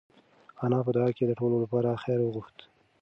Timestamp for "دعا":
0.95-1.09